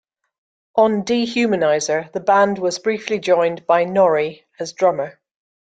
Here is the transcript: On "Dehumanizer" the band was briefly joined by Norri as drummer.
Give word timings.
On 0.75 1.03
"Dehumanizer" 1.03 2.11
the 2.11 2.19
band 2.21 2.57
was 2.57 2.79
briefly 2.79 3.19
joined 3.19 3.67
by 3.67 3.83
Norri 3.85 4.45
as 4.59 4.73
drummer. 4.73 5.19